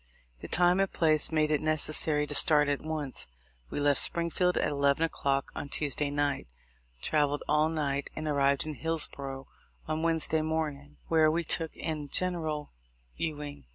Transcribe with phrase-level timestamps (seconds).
[0.39, 3.27] The time and place made it neces sary to start at once.
[3.69, 6.47] We left Springfield at eleven o'clock on Tuesday night,
[7.03, 9.47] travelled all night, and arrived in Hillsborough
[9.87, 12.71] on Wednesday morning, where we took in General
[13.15, 13.65] Ewing.